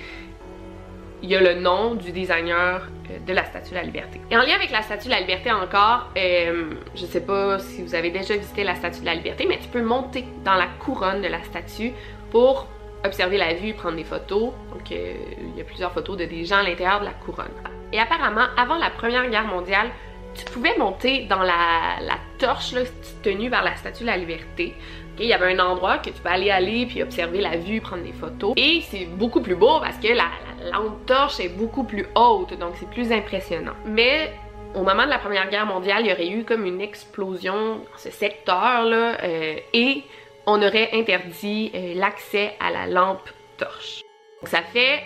il 1.23 1.31
y 1.31 1.37
a 1.37 1.41
le 1.41 1.61
nom 1.61 1.95
du 1.95 2.13
designer 2.13 2.89
euh, 3.11 3.19
de 3.27 3.33
la 3.33 3.45
Statue 3.45 3.71
de 3.71 3.75
la 3.75 3.83
Liberté. 3.83 4.21
Et 4.31 4.37
en 4.37 4.43
lien 4.43 4.55
avec 4.55 4.71
la 4.71 4.83
Statue 4.83 5.07
de 5.07 5.11
la 5.11 5.21
Liberté 5.21 5.53
encore, 5.53 6.11
euh, 6.17 6.71
je 6.95 7.07
sais 7.07 7.21
pas 7.21 7.59
si 7.59 7.83
vous 7.83 7.95
avez 7.95 8.11
déjà 8.11 8.37
visité 8.37 8.65
la 8.65 8.75
Statue 8.75 9.01
de 9.01 9.07
la 9.07 9.15
Liberté, 9.15 9.47
mais 9.49 9.59
tu 9.59 9.69
peux 9.69 9.83
monter 9.83 10.25
dans 10.45 10.55
la 10.55 10.67
couronne 10.67 11.23
de 11.23 11.29
la 11.29 11.43
statue 11.43 11.93
pour 12.31 12.67
observer 13.05 13.39
la 13.39 13.55
vue, 13.55 13.75
prendre 13.75 13.97
des 13.97 14.05
photos. 14.05 14.53
Donc 14.73 14.93
euh, 14.93 15.15
il 15.41 15.57
y 15.57 15.61
a 15.61 15.65
plusieurs 15.65 15.93
photos 15.93 16.17
de 16.17 16.25
des 16.25 16.45
gens 16.45 16.59
à 16.59 16.63
l'intérieur 16.63 17.01
de 17.01 17.07
la 17.07 17.13
couronne. 17.13 17.49
Et 17.93 17.99
apparemment, 17.99 18.47
avant 18.57 18.77
la 18.77 18.91
Première 18.91 19.29
Guerre 19.29 19.47
mondiale, 19.47 19.89
tu 20.35 20.45
pouvais 20.45 20.77
monter 20.79 21.25
dans 21.25 21.43
la, 21.43 21.99
torche 22.39 22.73
là, 22.73 22.83
tenue 23.23 23.49
vers 23.49 23.65
la 23.65 23.75
Statue 23.77 24.03
de 24.03 24.09
la 24.09 24.17
Liberté. 24.17 24.75
Il 25.19 25.27
y 25.27 25.35
avait 25.35 25.53
un 25.55 25.59
endroit 25.59 25.99
que 25.99 26.09
tu 26.09 26.23
peux 26.23 26.31
aller 26.31 26.51
aller 26.51 26.87
puis 26.87 27.03
observer 27.03 27.41
la 27.41 27.57
vue, 27.57 27.81
prendre 27.81 28.05
des 28.05 28.13
photos. 28.13 28.55
Et 28.57 28.81
c'est 28.89 29.05
beaucoup 29.05 29.43
plus 29.43 29.57
beau 29.57 29.81
parce 29.81 29.99
que 29.99 30.09
la, 30.09 30.31
lampe 30.73 31.07
torche 31.07 31.41
est 31.41 31.49
beaucoup 31.49 31.85
plus 31.85 32.07
haute, 32.15 32.59
donc 32.59 32.75
c'est 32.79 32.89
plus 32.91 33.13
impressionnant. 33.13 33.75
Mais 33.85 34.33
au 34.75 34.83
moment 34.83 35.05
de 35.05 35.11
la 35.11 35.19
Première 35.19 35.49
Guerre 35.51 35.67
mondiale, 35.67 36.03
il 36.05 36.11
y 36.11 36.13
aurait 36.13 36.29
eu 36.29 36.45
comme 36.45 36.65
une 36.65 36.81
explosion 36.81 37.77
dans 37.77 37.99
ce 37.99 38.11
secteur-là 38.11 39.19
euh, 39.23 39.57
et 39.73 40.03
on 40.47 40.63
aurait 40.63 40.91
interdit 40.93 41.71
euh, 41.75 41.95
l'accès 41.95 42.55
à 42.61 42.71
la 42.71 42.87
lampe 42.87 43.29
torche. 43.57 44.03
Donc 44.41 44.49
ça 44.49 44.63
fait, 44.63 45.03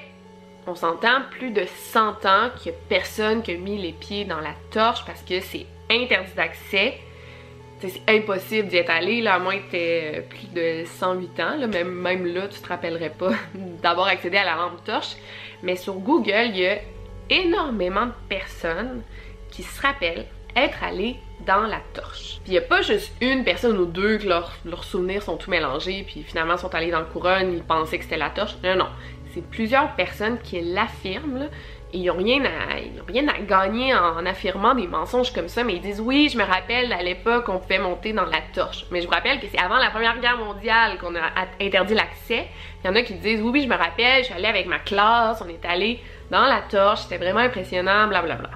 on 0.66 0.75
s'entend, 0.75 1.23
plus 1.30 1.50
de 1.50 1.64
100 1.66 2.25
ans 2.26 2.50
qu'il 2.56 2.73
n'y 2.73 2.78
a 2.78 2.80
personne 2.88 3.42
qui 3.42 3.52
a 3.52 3.56
mis 3.56 3.78
les 3.78 3.92
pieds 3.92 4.25
dans 4.25 4.40
la 4.40 4.54
torche 4.70 5.04
parce 5.06 5.23
que 5.23 5.40
c'est 5.40 5.66
interdit 5.90 6.32
d'accès 6.37 6.99
c'est 7.88 8.02
impossible 8.08 8.68
d'y 8.68 8.76
être 8.76 8.90
allé, 8.90 9.20
là, 9.20 9.34
à 9.34 9.38
moins 9.38 9.58
que 9.58 10.16
tu 10.16 10.22
plus 10.22 10.46
de 10.54 10.84
108 10.84 11.40
ans. 11.40 11.58
Même, 11.68 11.90
même 11.90 12.26
là, 12.26 12.48
tu 12.48 12.60
te 12.60 12.68
rappellerais 12.68 13.10
pas 13.10 13.32
d'avoir 13.82 14.08
accédé 14.08 14.36
à 14.36 14.44
la 14.44 14.56
lampe 14.56 14.82
torche. 14.84 15.16
Mais 15.62 15.76
sur 15.76 15.94
Google, 15.94 16.50
il 16.50 16.58
y 16.58 16.66
a 16.66 16.78
énormément 17.30 18.06
de 18.06 18.12
personnes 18.28 19.02
qui 19.50 19.62
se 19.62 19.80
rappellent 19.80 20.26
être 20.56 20.84
allées 20.84 21.16
dans 21.46 21.62
la 21.62 21.80
torche. 21.92 22.40
Puis 22.44 22.48
il 22.48 22.50
n'y 22.52 22.58
a 22.58 22.62
pas 22.62 22.82
juste 22.82 23.12
une 23.20 23.44
personne 23.44 23.76
ou 23.78 23.86
deux 23.86 24.18
que 24.18 24.26
leurs 24.26 24.84
souvenirs 24.84 25.22
sont 25.22 25.36
tout 25.36 25.50
mélangés, 25.50 26.04
puis 26.06 26.22
finalement 26.22 26.56
sont 26.56 26.74
allés 26.74 26.90
dans 26.90 27.00
le 27.00 27.06
couronne, 27.06 27.52
ils 27.52 27.62
pensaient 27.62 27.98
que 27.98 28.04
c'était 28.04 28.16
la 28.16 28.30
torche. 28.30 28.56
Non, 28.62 28.76
non. 28.76 28.88
C'est 29.34 29.44
plusieurs 29.48 29.94
personnes 29.96 30.38
qui 30.42 30.60
l'affirment, 30.60 31.48
ils 31.94 32.06
n'ont 32.06 32.16
rien, 32.16 32.42
à, 33.28 33.40
gagner 33.40 33.94
en, 33.94 34.26
affirmant 34.26 34.74
des 34.74 34.86
mensonges 34.86 35.32
comme 35.32 35.48
ça, 35.48 35.64
mais 35.64 35.74
ils 35.74 35.80
disent 35.80 36.00
oui, 36.00 36.28
je 36.28 36.36
me 36.36 36.42
rappelle 36.42 36.92
à 36.92 37.02
l'époque 37.02 37.48
on 37.48 37.58
pouvait 37.58 37.78
monter 37.78 38.12
dans 38.12 38.24
la 38.24 38.40
torche. 38.52 38.84
Mais 38.90 39.00
je 39.00 39.06
vous 39.06 39.12
rappelle 39.12 39.40
que 39.40 39.46
c'est 39.50 39.60
avant 39.60 39.76
la 39.76 39.90
Première 39.90 40.18
Guerre 40.20 40.38
mondiale 40.38 40.98
qu'on 40.98 41.14
a 41.14 41.30
interdit 41.60 41.94
l'accès. 41.94 42.48
Il 42.82 42.88
y 42.88 42.90
en 42.90 42.96
a 42.96 43.02
qui 43.02 43.14
disent 43.14 43.40
oui, 43.40 43.50
oui, 43.52 43.62
je 43.62 43.68
me 43.68 43.76
rappelle, 43.76 44.22
je 44.22 44.24
suis 44.24 44.34
allée 44.34 44.46
avec 44.46 44.66
ma 44.66 44.78
classe, 44.78 45.42
on 45.44 45.48
est 45.48 45.64
allé 45.64 46.00
dans 46.30 46.46
la 46.46 46.62
torche, 46.62 47.02
c'était 47.02 47.18
vraiment 47.18 47.40
impressionnant, 47.40 48.08
blablabla. 48.08 48.50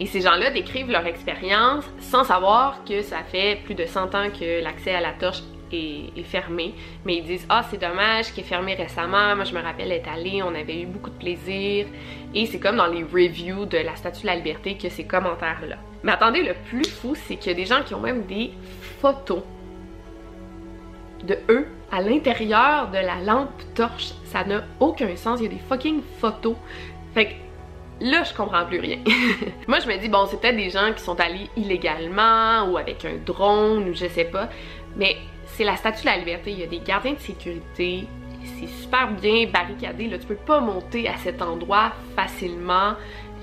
Et 0.00 0.06
ces 0.06 0.20
gens-là 0.20 0.50
décrivent 0.50 0.90
leur 0.90 1.06
expérience 1.06 1.84
sans 2.00 2.24
savoir 2.24 2.82
que 2.84 3.02
ça 3.02 3.18
fait 3.22 3.60
plus 3.64 3.74
de 3.74 3.84
100 3.84 4.14
ans 4.14 4.30
que 4.30 4.62
l'accès 4.62 4.94
à 4.94 5.00
la 5.00 5.12
torche 5.12 5.42
est, 5.72 6.22
fermé. 6.22 6.74
Mais 7.04 7.16
ils 7.16 7.24
disent 7.24 7.46
Ah, 7.48 7.64
c'est 7.70 7.80
dommage 7.80 8.32
qu'il 8.32 8.44
est 8.44 8.46
fermé 8.46 8.74
récemment. 8.74 9.34
Moi, 9.36 9.44
je 9.44 9.54
me 9.54 9.62
rappelle 9.62 9.92
être 9.92 10.08
allée, 10.08 10.42
on 10.42 10.54
avait 10.54 10.82
eu 10.82 10.86
beaucoup 10.86 11.10
de 11.10 11.18
plaisir. 11.18 11.86
Et 12.34 12.46
c'est 12.46 12.58
comme 12.58 12.76
dans 12.76 12.86
les 12.86 13.02
reviews 13.02 13.66
de 13.66 13.78
la 13.78 13.96
Statue 13.96 14.22
de 14.22 14.26
la 14.26 14.36
Liberté 14.36 14.76
que 14.76 14.88
ces 14.88 15.04
commentaires-là. 15.04 15.76
Mais 16.02 16.12
attendez, 16.12 16.42
le 16.42 16.54
plus 16.68 16.88
fou, 16.88 17.14
c'est 17.14 17.36
qu'il 17.36 17.52
y 17.52 17.54
a 17.54 17.56
des 17.56 17.66
gens 17.66 17.82
qui 17.84 17.94
ont 17.94 18.00
même 18.00 18.24
des 18.26 18.52
photos 19.00 19.42
de 21.24 21.38
eux 21.48 21.66
à 21.90 22.00
l'intérieur 22.00 22.88
de 22.88 22.98
la 22.98 23.20
lampe 23.20 23.62
torche. 23.74 24.12
Ça 24.24 24.44
n'a 24.44 24.64
aucun 24.80 25.14
sens. 25.16 25.40
Il 25.40 25.44
y 25.44 25.46
a 25.46 25.50
des 25.50 25.62
fucking 25.68 26.00
photos. 26.18 26.56
Fait 27.14 27.26
que 27.26 27.32
là, 28.00 28.24
je 28.24 28.34
comprends 28.34 28.64
plus 28.66 28.80
rien. 28.80 28.98
Moi, 29.68 29.78
je 29.80 29.86
me 29.86 29.96
dis, 29.98 30.08
bon, 30.08 30.26
c'est 30.26 30.40
peut-être 30.40 30.56
des 30.56 30.70
gens 30.70 30.92
qui 30.94 31.02
sont 31.02 31.18
allés 31.20 31.48
illégalement 31.56 32.64
ou 32.70 32.76
avec 32.76 33.04
un 33.04 33.16
drone 33.24 33.88
ou 33.88 33.94
je 33.94 34.06
sais 34.06 34.24
pas. 34.24 34.48
Mais 34.96 35.16
c'est 35.62 35.66
la 35.66 35.76
Statue 35.76 36.00
de 36.02 36.06
la 36.06 36.16
Liberté. 36.16 36.50
Il 36.50 36.58
y 36.58 36.64
a 36.64 36.66
des 36.66 36.80
gardiens 36.80 37.12
de 37.12 37.20
sécurité. 37.20 38.06
C'est 38.58 38.66
super 38.66 39.08
bien 39.12 39.46
barricadé. 39.46 40.08
Là. 40.08 40.18
Tu 40.18 40.26
peux 40.26 40.34
pas 40.34 40.58
monter 40.60 41.08
à 41.08 41.16
cet 41.18 41.40
endroit 41.40 41.92
facilement. 42.16 42.94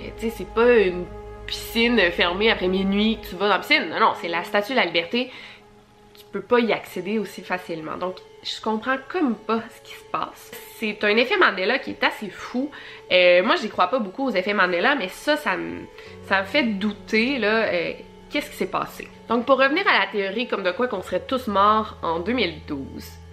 Euh, 0.01 0.09
tu 0.17 0.29
sais, 0.29 0.33
c'est 0.38 0.53
pas 0.53 0.69
une 0.73 1.05
piscine 1.47 1.99
fermée 2.11 2.51
après 2.51 2.67
minuit 2.67 3.17
que 3.21 3.29
tu 3.29 3.35
vas 3.35 3.47
dans 3.47 3.53
la 3.53 3.59
piscine. 3.59 3.89
Non, 3.89 3.99
non, 4.01 4.13
c'est 4.19 4.27
la 4.27 4.43
Statue 4.43 4.73
de 4.73 4.77
la 4.77 4.85
Liberté. 4.85 5.31
Tu 6.17 6.25
peux 6.31 6.41
pas 6.41 6.59
y 6.59 6.73
accéder 6.73 7.19
aussi 7.19 7.41
facilement. 7.41 7.95
Donc, 7.95 8.15
je 8.43 8.61
comprends 8.61 8.97
comme 9.07 9.35
pas 9.35 9.61
ce 9.73 9.89
qui 9.89 9.95
se 9.95 10.03
passe. 10.11 10.51
C'est 10.77 11.01
un 11.05 11.15
effet 11.15 11.38
Mandela 11.38 11.79
qui 11.79 11.91
est 11.91 12.03
assez 12.03 12.29
fou. 12.29 12.69
Euh, 13.11 13.43
moi, 13.43 13.55
j'y 13.55 13.69
crois 13.69 13.88
pas 13.88 13.99
beaucoup 13.99 14.27
aux 14.27 14.31
effets 14.31 14.53
Mandela, 14.53 14.95
mais 14.95 15.07
ça, 15.07 15.38
ça 15.38 15.55
me, 15.55 15.85
fait 16.45 16.63
douter, 16.63 17.38
là. 17.38 17.63
Euh, 17.63 17.93
qu'est-ce 18.29 18.50
qui 18.50 18.55
s'est 18.55 18.67
passé? 18.67 19.07
Donc 19.27 19.45
pour 19.45 19.57
revenir 19.59 19.83
à 19.88 20.00
la 20.00 20.07
théorie 20.07 20.48
comme 20.48 20.63
de 20.63 20.71
quoi 20.71 20.88
qu'on 20.88 21.01
serait 21.01 21.21
tous 21.25 21.48
morts 21.48 21.98
en 22.01 22.19
2012, 22.19 22.79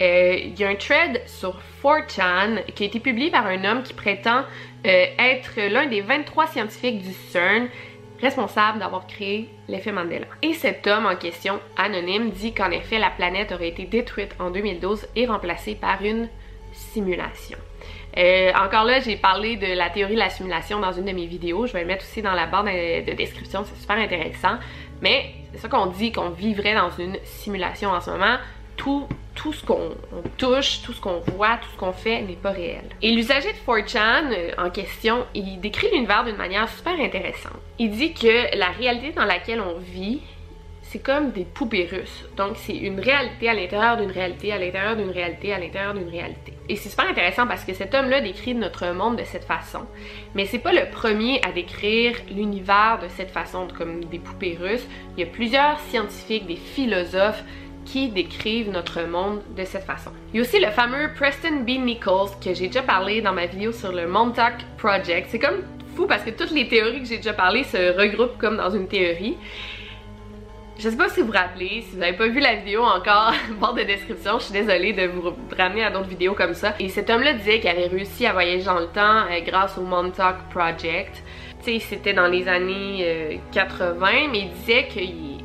euh, 0.01 0.37
il 0.37 0.59
y 0.59 0.65
a 0.65 0.69
un 0.69 0.75
thread 0.75 1.23
sur 1.27 1.59
4chan 1.83 2.65
qui 2.75 2.85
a 2.85 2.87
été 2.87 3.01
publié 3.01 3.31
par 3.31 3.47
un 3.47 3.65
homme 3.65 3.83
qui 3.83 3.95
prétend 3.95 4.41
euh, 4.87 5.07
être 5.19 5.61
l'un 5.71 5.87
des 5.87 6.01
23 6.01 6.49
scientifiques 6.49 7.03
du 7.03 7.13
CERN 7.13 7.69
responsable 8.21 8.79
d'avoir 8.79 9.07
créé 9.07 9.51
l'effet 9.69 9.93
Mandela. 9.93 10.27
Et 10.43 10.55
cet 10.55 10.87
homme 10.87 11.07
en 11.07 11.17
question, 11.17 11.61
anonyme, 11.77 12.31
dit 12.31 12.55
qu'en 12.55 12.71
effet 12.71 12.99
la 12.99 13.11
planète 13.11 13.53
aurait 13.53 13.69
été 13.69 13.85
détruite 13.85 14.35
en 14.39 14.51
2012 14.51 15.07
et 15.17 15.27
remplacée 15.27 15.75
par 15.75 16.03
une 16.03 16.29
simulation. 16.73 17.59
Euh, 18.19 18.51
encore 18.55 18.85
là, 18.85 19.01
j'ai 19.01 19.17
parlé 19.17 19.57
de 19.57 19.67
la 19.67 19.91
théorie 19.91 20.15
de 20.15 20.19
la 20.19 20.31
simulation 20.31 20.81
dans 20.81 20.93
une 20.93 21.05
de 21.05 21.13
mes 21.13 21.27
vidéos. 21.27 21.67
Je 21.67 21.75
vais 21.75 21.83
le 21.83 21.87
mettre 21.87 22.05
aussi 22.05 22.23
dans 22.23 22.33
la 22.33 22.47
barre 22.47 22.65
de 22.65 23.13
description, 23.13 23.65
c'est 23.65 23.79
super 23.79 23.97
intéressant. 23.97 24.57
Mais 25.03 25.35
c'est 25.53 25.59
ça 25.59 25.69
qu'on 25.69 25.87
dit 25.87 26.13
qu'on 26.13 26.31
vivrait 26.31 26.75
dans 26.75 26.91
une 26.91 27.19
simulation 27.25 27.91
en 27.91 28.01
ce 28.01 28.11
moment. 28.11 28.37
Tout, 28.77 29.09
tout 29.35 29.53
ce 29.53 29.65
qu'on 29.65 29.93
touche, 30.37 30.83
tout 30.83 30.93
ce 30.93 31.01
qu'on 31.01 31.21
voit, 31.35 31.57
tout 31.57 31.69
ce 31.73 31.79
qu'on 31.79 31.93
fait 31.93 32.21
n'est 32.23 32.35
pas 32.35 32.51
réel. 32.51 32.85
Et 33.01 33.13
l'usager 33.13 33.53
de 33.53 33.59
4chan 33.73 34.33
euh, 34.33 34.51
en 34.59 34.71
question, 34.71 35.25
il 35.35 35.61
décrit 35.61 35.89
l'univers 35.93 36.25
d'une 36.25 36.37
manière 36.37 36.69
super 36.69 36.93
intéressante. 37.01 37.57
Il 37.79 37.91
dit 37.91 38.13
que 38.13 38.57
la 38.57 38.69
réalité 38.69 39.13
dans 39.13 39.25
laquelle 39.25 39.61
on 39.61 39.79
vit 39.79 40.21
c'est 40.97 41.03
comme 41.03 41.31
des 41.31 41.45
poupées 41.45 41.87
russes. 41.93 42.25
Donc 42.39 42.53
c'est 42.57 42.75
une 42.75 43.01
réalité 43.01 43.51
à 43.51 43.55
l'intérieur 43.55 43.99
d'une 43.99 44.11
réalité, 44.11 44.51
à 44.51 44.59
l'intérieur 44.59 44.97
d'une 44.97 45.11
réalité, 45.11 45.53
à 45.53 45.59
l'intérieur 45.59 45.93
d'une 45.93 46.09
réalité. 46.09 46.55
Et 46.71 46.77
c'est 46.77 46.89
super 46.89 47.07
intéressant 47.07 47.47
parce 47.47 47.65
que 47.65 47.75
cet 47.75 47.95
homme-là 47.95 48.23
décrit 48.23 48.55
notre 48.55 48.87
monde 48.95 49.17
de 49.17 49.25
cette 49.25 49.45
façon. 49.45 49.81
Mais 50.35 50.47
c'est 50.47 50.59
pas 50.59 50.73
le 50.73 50.91
premier 50.91 51.43
à 51.47 51.53
décrire 51.53 52.17
l'univers 52.31 52.99
de 53.03 53.09
cette 53.09 53.31
façon, 53.31 53.69
comme 53.77 54.07
des 54.07 54.19
poupées 54.19 54.57
russes. 54.59 54.87
Il 55.17 55.21
y 55.21 55.29
a 55.29 55.31
plusieurs 55.31 55.79
scientifiques, 55.81 56.47
des 56.47 56.57
philosophes 56.57 57.45
qui 57.85 58.09
décrivent 58.09 58.71
notre 58.71 59.03
monde 59.03 59.43
de 59.55 59.65
cette 59.65 59.85
façon. 59.85 60.13
Il 60.33 60.39
y 60.39 60.41
a 60.41 60.43
aussi 60.43 60.59
le 60.59 60.71
fameux 60.71 61.11
Preston 61.15 61.61
B. 61.61 61.73
Nichols 61.79 62.31
que 62.43 62.55
j'ai 62.55 62.69
déjà 62.69 62.83
parlé 62.83 63.21
dans 63.21 63.35
ma 63.35 63.45
vidéo 63.45 63.71
sur 63.71 63.93
le 63.93 64.09
Montauk 64.09 64.55
Project. 64.79 65.29
C'est 65.29 65.41
comme 65.41 65.63
fou 65.95 66.07
parce 66.07 66.23
que 66.23 66.31
toutes 66.31 66.53
les 66.53 66.69
théories 66.69 67.03
que 67.03 67.07
j'ai 67.07 67.19
déjà 67.19 67.35
parlé 67.35 67.65
se 67.65 67.99
regroupent 68.01 68.39
comme 68.39 68.57
dans 68.57 68.71
une 68.71 68.89
théorie. 68.89 69.37
Je 70.79 70.91
sais 70.91 70.97
pas 70.97 71.09
si 71.09 71.21
vous 71.21 71.29
vous 71.29 71.33
rappelez, 71.33 71.83
si 71.83 71.95
vous 71.95 72.01
n'avez 72.01 72.17
pas 72.17 72.29
vu 72.29 72.39
la 72.39 72.57
vidéo 72.57 72.83
encore, 72.83 73.33
barre 73.61 73.73
de 73.73 73.83
description, 73.83 74.39
je 74.39 74.45
suis 74.45 74.53
désolée 74.53 74.93
de 74.93 75.07
vous 75.07 75.33
ramener 75.57 75.83
à 75.83 75.91
d'autres 75.91 76.09
vidéos 76.09 76.35
comme 76.35 76.53
ça. 76.53 76.75
Et 76.79 76.91
cet 76.91 77.09
homme-là 77.09 77.33
disait 77.33 77.61
qu'il 77.61 77.71
avait 77.71 77.87
réussi 77.87 78.27
à 78.27 78.33
voyager 78.35 78.65
dans 78.65 78.79
le 78.79 78.89
temps 78.89 79.25
euh, 79.31 79.41
grâce 79.41 79.79
au 79.79 79.83
Montauk 79.83 80.37
Project. 80.51 81.23
Tu 81.65 81.73
sais, 81.73 81.79
c'était 81.79 82.13
dans 82.13 82.27
les 82.27 82.47
années 82.47 83.41
80, 83.53 84.07
euh, 84.07 84.29
mais 84.31 84.41
il 84.41 84.51
disait 84.51 84.87
qu'il 84.89 85.37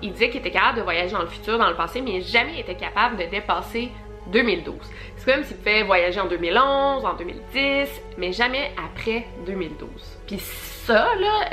il 0.00 0.12
disait 0.12 0.30
qu'il 0.30 0.40
était 0.40 0.52
capable 0.52 0.78
de 0.78 0.82
voyager 0.82 1.12
dans 1.12 1.22
le 1.22 1.28
futur, 1.28 1.58
dans 1.58 1.68
le 1.68 1.74
passé, 1.74 2.00
mais 2.00 2.20
jamais 2.20 2.60
était 2.60 2.76
capable 2.76 3.16
de 3.16 3.24
dépasser 3.24 3.90
2012. 4.32 4.76
C'est 5.16 5.32
comme 5.32 5.44
s'il 5.44 5.56
pouvait 5.56 5.82
voyager 5.82 6.20
en 6.20 6.26
2011, 6.26 7.04
en 7.04 7.14
2010, 7.14 7.88
mais 8.16 8.32
jamais 8.32 8.70
après 8.82 9.26
2012. 9.44 9.88
Puis 10.26 10.38
ça, 10.38 11.08
là, 11.16 11.48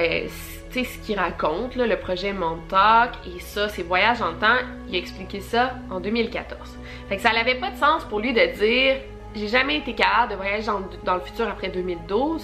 ce 0.83 0.97
qu'il 0.99 1.17
raconte, 1.17 1.75
le 1.75 1.95
projet 1.95 2.33
Montauk, 2.33 3.11
et 3.25 3.39
ça, 3.39 3.69
ses 3.69 3.83
voyages 3.83 4.21
en 4.21 4.33
temps, 4.33 4.59
il 4.89 4.95
a 4.95 4.97
expliqué 4.97 5.39
ça 5.39 5.75
en 5.89 5.99
2014. 5.99 6.77
Fait 7.07 7.15
que 7.15 7.21
ça 7.21 7.31
n'avait 7.31 7.55
pas 7.55 7.71
de 7.71 7.77
sens 7.77 8.03
pour 8.05 8.19
lui 8.19 8.33
de 8.33 8.45
dire 8.57 8.97
j'ai 9.35 9.47
jamais 9.47 9.77
été 9.77 9.93
capable 9.93 10.31
de 10.31 10.37
voyager 10.37 10.67
dans, 11.03 11.15
le 11.15 11.21
futur 11.21 11.47
après 11.47 11.69
2012. 11.69 12.43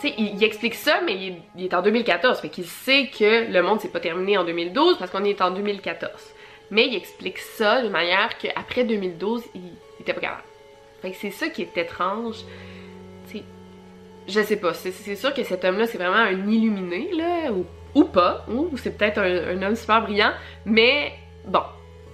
Tu 0.00 0.08
il, 0.16 0.42
explique 0.42 0.74
ça, 0.74 1.00
mais 1.04 1.36
il, 1.56 1.64
est 1.64 1.74
en 1.74 1.82
2014, 1.82 2.40
fait 2.40 2.48
qu'il 2.48 2.66
sait 2.66 3.08
que 3.08 3.52
le 3.52 3.62
monde 3.62 3.80
s'est 3.80 3.90
pas 3.90 4.00
terminé 4.00 4.38
en 4.38 4.44
2012 4.44 4.96
parce 4.98 5.10
qu'on 5.10 5.24
est 5.24 5.40
en 5.42 5.50
2014. 5.50 6.10
mais 6.70 6.86
il 6.86 6.94
explique 6.94 7.38
ça 7.38 7.82
de 7.82 7.88
manière 7.88 8.38
qu'après 8.38 8.84
2012, 8.84 9.42
il, 9.54 9.62
était 10.00 10.14
pas 10.14 10.20
capable. 10.20 10.44
Fait 11.02 11.10
que 11.10 11.16
c'est 11.16 11.30
ça 11.30 11.48
qui 11.48 11.62
est 11.62 11.76
étrange. 11.76 12.44
Je 14.28 14.40
sais 14.40 14.56
pas, 14.56 14.74
c'est 14.74 15.16
sûr 15.16 15.34
que 15.34 15.42
cet 15.42 15.64
homme-là, 15.64 15.86
c'est 15.86 15.98
vraiment 15.98 16.16
un 16.16 16.48
illuminé, 16.48 17.10
là, 17.16 17.50
ou, 17.94 18.04
pas, 18.04 18.44
ou 18.48 18.76
c'est 18.76 18.96
peut-être 18.96 19.18
un, 19.18 19.60
homme 19.62 19.74
super 19.74 20.02
brillant, 20.02 20.32
mais 20.64 21.12
bon, 21.46 21.62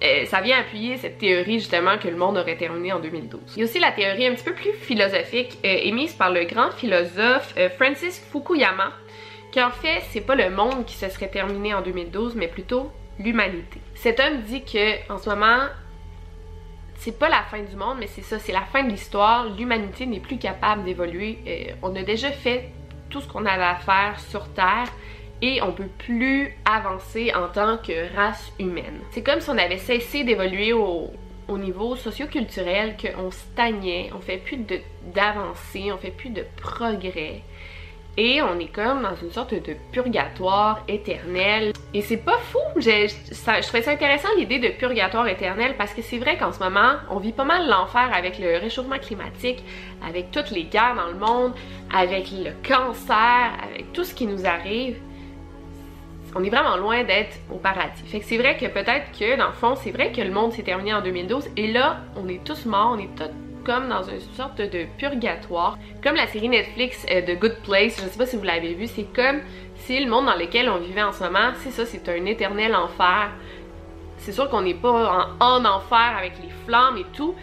euh, 0.03 0.25
ça 0.27 0.41
vient 0.41 0.59
appuyer 0.61 0.97
cette 0.97 1.19
théorie 1.19 1.59
justement 1.59 1.99
que 1.99 2.09
le 2.09 2.17
monde 2.17 2.37
aurait 2.37 2.57
terminé 2.57 2.93
en 2.93 3.01
2012. 3.01 3.41
Il 3.57 3.61
y 3.61 3.63
a 3.63 3.65
aussi 3.65 3.79
la 3.79 3.93
théorie 3.93 4.27
un 4.27 4.35
petit 4.35 4.45
peu 4.45 4.55
plus 4.55 4.73
philosophique 4.73 5.59
euh, 5.65 5.79
émise 5.83 6.13
par 6.15 6.31
le 6.31 6.45
grand 6.45 6.71
philosophe 6.71 7.55
euh, 7.57 7.71
Francis 7.71 8.23
Fukuyama, 8.31 8.93
qui 9.53 9.63
en 9.63 9.71
fait 9.71 10.03
c'est 10.11 10.21
pas 10.21 10.35
le 10.35 10.51
monde 10.51 10.85
qui 10.87 10.97
se 10.97 11.09
serait 11.09 11.29
terminé 11.29 11.73
en 11.73 11.81
2012 11.81 12.35
mais 12.35 12.49
plutôt 12.49 12.91
l'humanité. 13.19 13.81
Cet 13.95 14.21
homme 14.21 14.43
dit 14.43 14.63
que 14.65 15.13
en 15.13 15.19
ce 15.19 15.31
moment 15.31 15.65
c'est 16.99 17.19
pas 17.19 17.29
la 17.29 17.43
fin 17.43 17.63
du 17.63 17.77
monde, 17.77 17.99
mais 18.01 18.07
c'est 18.07 18.23
ça, 18.23 18.39
c'est 18.39 18.53
la 18.53 18.63
fin 18.63 18.83
de 18.83 18.91
l'histoire. 18.91 19.47
L'humanité 19.57 20.07
n'est 20.07 20.21
plus 20.21 20.39
capable 20.39 20.85
d'évoluer. 20.85 21.39
Euh, 21.47 21.73
on 21.83 21.95
a 21.95 22.03
déjà 22.03 22.31
fait 22.31 22.71
tout 23.11 23.21
ce 23.21 23.29
qu'on 23.29 23.47
avait 23.47 23.63
à 23.63 23.77
faire 23.77 24.19
sur 24.19 24.49
Terre 24.49 24.89
et 25.43 25.63
on 25.63 25.73
peut 25.73 25.89
plus 25.99 26.55
avancer 26.65 27.33
en 27.35 27.49
tant 27.49 27.79
que 27.79 28.15
race 28.15 28.53
humaine. 28.59 29.01
C'est 29.11 29.23
comme 29.23 29.41
si 29.41 29.51
on 29.51 29.59
avait 29.59 29.79
cessé 29.79 30.25
d'évoluer 30.25 30.73
au, 30.73 31.11
au, 31.49 31.59
niveau 31.59 31.95
socioculturel, 31.97 32.97
qu'on 32.97 33.31
stagnait, 33.31 34.11
on 34.15 34.21
fait 34.21 34.39
plus 34.39 34.59
d'avancées, 35.15 35.93
on 35.93 35.99
fait 35.99 36.11
plus 36.11 36.31
de 36.31 36.45
progrès. 36.57 37.43
Et 38.19 38.41
on 38.41 38.59
est 38.59 38.73
comme 38.73 39.03
dans 39.03 39.15
une 39.15 39.31
sorte 39.31 39.53
de 39.53 39.77
purgatoire 39.93 40.83
éternel. 40.89 41.73
Et 41.93 42.01
c'est 42.01 42.17
pas 42.17 42.39
fou! 42.39 42.59
Je, 42.77 43.13
trouvais 43.63 43.83
ça 43.83 43.91
intéressant 43.91 44.29
l'idée 44.39 44.59
de 44.59 44.69
purgatoire 44.69 45.29
éternel 45.29 45.75
parce 45.77 45.93
que 45.93 46.01
c'est 46.01 46.17
vrai 46.17 46.39
qu'en 46.39 46.51
ce 46.51 46.59
moment, 46.61 46.95
on 47.11 47.19
vit 47.19 47.33
pas 47.33 47.45
mal 47.45 47.69
l'enfer 47.69 48.09
avec 48.15 48.39
le 48.39 48.57
réchauffement 48.59 48.99
climatique, 48.99 49.63
avec 50.07 50.31
toutes 50.31 50.51
les 50.51 50.65
guerres 50.65 50.95
dans 50.97 51.09
le 51.09 51.19
monde, 51.19 51.53
avec 51.95 52.31
le 52.31 52.53
cancer, 52.67 53.53
avec 53.63 53.93
tout 53.93 54.05
ce 54.05 54.15
qui 54.15 54.27
nous 54.27 54.47
arrive. 54.47 54.97
On 56.35 56.43
est 56.43 56.51
vraiment 56.51 56.77
loin 56.77 57.05
d'être 57.05 57.39
au 57.51 57.57
paradis. 57.57 58.03
Fait 58.07 58.21
que 58.21 58.27
c'est 58.27 58.39
vrai 58.39 58.57
que 58.57 58.67
peut-être 58.67 59.11
que, 59.19 59.37
dans 59.37 59.49
le 59.49 59.53
fond, 59.53 59.75
c'est 59.75 59.91
vrai 59.91 60.13
que 60.13 60.21
le 60.23 60.31
monde 60.31 60.53
s'est 60.53 60.63
terminé 60.63 60.95
en 60.95 61.03
2012 61.03 61.49
et 61.57 61.71
là, 61.71 62.01
on 62.17 62.29
est 62.29 62.43
tous 62.45 62.65
morts, 62.67 62.95
on 62.95 62.99
est 62.99 63.15
tous 63.15 63.46
comme 63.67 63.89
dans 63.89 64.05
une 64.05 64.21
sorte 64.37 64.59
de 64.59 64.87
purgatoire. 64.97 65.77
Comme 66.03 66.15
la 66.15 66.29
série 66.29 66.49
Netflix 66.49 67.05
de 67.05 67.33
euh, 67.33 67.35
Good 67.35 67.57
Place, 67.65 68.01
je 68.01 68.09
sais 68.09 68.17
pas 68.17 68.25
si 68.25 68.37
vous 68.37 68.45
l'avez 68.45 68.75
vu, 68.75 68.87
c'est 68.87 69.13
comme 69.13 69.41
si 69.75 69.99
le 69.99 70.09
monde 70.09 70.27
dans 70.27 70.37
lequel 70.37 70.71
on 70.71 70.79
vivait 70.79 71.03
en 71.03 71.13
ce 71.13 71.25
moment, 71.25 71.51
c'est 71.57 71.73
ça, 71.73 71.85
c'est 71.85 72.09
un 72.09 72.25
éternel 72.27 72.77
enfer. 72.77 73.31
C'est 74.19 74.33
sûr 74.33 74.49
qu'on 74.49 74.63
n'est 74.63 74.75
pas 74.75 75.29
en, 75.41 75.65
enfer 75.65 76.15
avec 76.17 76.35
les 76.43 76.51
flammes 76.65 76.97
et 76.97 77.07
tout, 77.13 77.35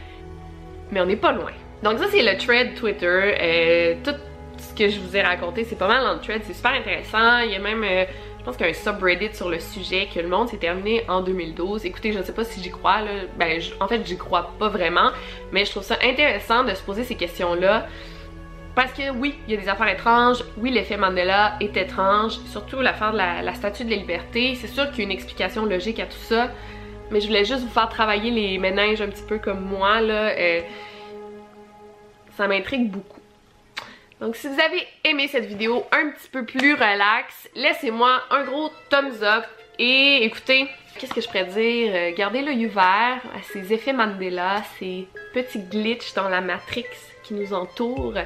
mais 0.91 1.01
on 1.01 1.05
n'est 1.05 1.17
pas 1.17 1.33
loin. 1.33 1.51
Donc 1.83 1.99
ça, 1.99 2.05
c'est 2.09 2.23
le 2.23 2.37
thread 2.37 2.73
Twitter. 2.75 3.35
Euh, 3.41 3.95
tout 4.03 4.15
ce 4.57 4.73
que 4.73 4.87
je 4.87 4.99
vous 5.01 5.15
ai 5.15 5.21
raconté, 5.21 5.65
c'est 5.65 5.77
pas 5.77 5.89
mal 5.89 6.03
dans 6.03 6.13
le 6.13 6.19
thread, 6.19 6.41
c'est 6.45 6.53
super 6.53 6.71
intéressant. 6.71 7.39
Il 7.39 7.51
y 7.51 7.55
a 7.55 7.59
même... 7.59 7.83
Euh, 7.83 8.05
je 8.43 8.49
pense 8.49 8.57
qu'il 8.57 8.65
y 8.65 8.69
a 8.69 8.71
un 8.71 8.75
subreddit 8.75 9.33
sur 9.33 9.47
le 9.47 9.57
sujet 9.61 10.09
que 10.13 10.19
le 10.19 10.27
monde 10.27 10.49
s'est 10.49 10.57
terminé 10.57 11.05
en 11.07 11.21
2012. 11.21 11.85
Écoutez, 11.85 12.11
je 12.11 12.19
ne 12.19 12.23
sais 12.23 12.33
pas 12.33 12.43
si 12.43 12.61
j'y 12.61 12.71
crois, 12.71 12.99
là. 12.99 13.11
Ben, 13.39 13.61
en 13.79 13.87
fait, 13.87 14.05
j'y 14.05 14.17
crois 14.17 14.51
pas 14.59 14.67
vraiment, 14.67 15.11
mais 15.53 15.63
je 15.63 15.71
trouve 15.71 15.83
ça 15.83 15.97
intéressant 16.03 16.65
de 16.65 16.73
se 16.73 16.83
poser 16.83 17.05
ces 17.05 17.15
questions-là. 17.15 17.87
Parce 18.75 18.91
que 18.91 19.11
oui, 19.11 19.35
il 19.47 19.53
y 19.53 19.57
a 19.57 19.61
des 19.61 19.69
affaires 19.69 19.87
étranges, 19.87 20.43
oui, 20.57 20.71
l'effet 20.71 20.97
Mandela 20.97 21.55
est 21.61 21.77
étrange, 21.77 22.33
surtout 22.47 22.81
l'affaire 22.81 23.13
de 23.13 23.17
la, 23.17 23.53
statue 23.53 23.85
de 23.85 23.91
la 23.91 23.95
liberté. 23.95 24.55
C'est 24.55 24.67
sûr 24.67 24.89
qu'il 24.89 24.99
y 24.99 25.01
a 25.03 25.05
une 25.05 25.11
explication 25.11 25.65
logique 25.65 26.01
à 26.01 26.05
tout 26.05 26.17
ça, 26.17 26.51
mais 27.11 27.21
je 27.21 27.27
voulais 27.27 27.45
juste 27.45 27.61
vous 27.61 27.69
faire 27.69 27.87
travailler 27.87 28.29
les 28.29 28.57
méninges 28.57 28.99
un 28.99 29.07
petit 29.07 29.23
peu 29.23 29.37
comme 29.37 29.61
moi. 29.61 30.01
Euh, 30.01 30.59
ça 32.35 32.49
m'intrigue 32.49 32.91
beaucoup. 32.91 33.22
Donc 34.23 34.37
si 34.37 34.47
vous 34.47 34.57
avez 34.57 34.87
aimé 35.03 35.27
cette 35.27 35.43
vidéo 35.43 35.83
un 35.91 36.11
petit 36.11 36.29
peu 36.29 36.45
plus 36.45 36.75
relax, 36.75 37.49
laissez-moi 37.55 38.21
un 38.29 38.45
gros 38.45 38.69
thumbs 38.89 39.21
up 39.21 39.43
et 39.77 40.23
écoutez, 40.23 40.69
qu'est-ce 40.97 41.13
que 41.13 41.19
je 41.19 41.27
pourrais 41.27 41.43
dire? 41.43 41.91
Euh, 41.93 42.11
gardez 42.15 42.41
l'œil 42.41 42.67
ouvert 42.67 43.19
à 43.35 43.41
ces 43.51 43.73
effets 43.73 43.91
Mandela, 43.91 44.63
ces 44.79 45.09
petits 45.33 45.59
glitches 45.59 46.13
dans 46.13 46.29
la 46.29 46.39
matrix 46.39 46.85
qui 47.25 47.33
nous 47.33 47.53
entourent 47.53 48.19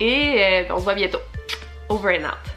et 0.00 0.42
euh, 0.42 0.74
on 0.74 0.78
se 0.78 0.84
voit 0.84 0.94
bientôt. 0.94 1.20
Over 1.90 2.18
and 2.18 2.28
out. 2.30 2.55